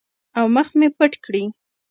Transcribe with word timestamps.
او 0.39 0.45
مخ 0.55 0.67
مې 0.79 0.87
پټ 0.97 1.13
کړي. 1.25 1.43